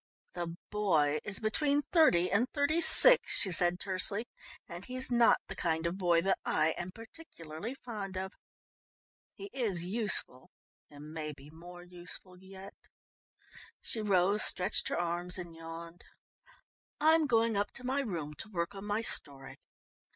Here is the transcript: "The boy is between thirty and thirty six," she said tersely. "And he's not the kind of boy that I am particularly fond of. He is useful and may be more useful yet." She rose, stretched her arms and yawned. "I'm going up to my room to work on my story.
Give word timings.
"The 0.33 0.57
boy 0.71 1.19
is 1.23 1.37
between 1.39 1.83
thirty 1.91 2.31
and 2.31 2.49
thirty 2.51 2.81
six," 2.81 3.37
she 3.39 3.51
said 3.51 3.79
tersely. 3.79 4.25
"And 4.67 4.83
he's 4.83 5.11
not 5.11 5.37
the 5.47 5.55
kind 5.55 5.85
of 5.85 5.99
boy 5.99 6.21
that 6.23 6.39
I 6.43 6.71
am 6.71 6.89
particularly 6.91 7.75
fond 7.75 8.17
of. 8.17 8.33
He 9.35 9.51
is 9.53 9.85
useful 9.85 10.49
and 10.89 11.13
may 11.13 11.33
be 11.33 11.51
more 11.51 11.83
useful 11.83 12.39
yet." 12.39 12.73
She 13.79 14.01
rose, 14.01 14.43
stretched 14.43 14.87
her 14.87 14.97
arms 14.99 15.37
and 15.37 15.53
yawned. 15.53 16.03
"I'm 16.99 17.27
going 17.27 17.55
up 17.55 17.69
to 17.73 17.85
my 17.85 17.99
room 17.99 18.33
to 18.39 18.49
work 18.49 18.73
on 18.73 18.85
my 18.85 19.01
story. 19.01 19.59